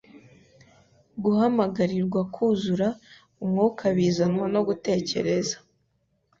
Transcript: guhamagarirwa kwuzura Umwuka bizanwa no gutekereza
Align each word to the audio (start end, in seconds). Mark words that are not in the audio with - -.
guhamagarirwa 1.23 2.21
kwuzura 2.33 2.87
Umwuka 3.43 3.83
bizanwa 3.97 4.45
no 4.53 4.61
gutekereza 4.67 5.55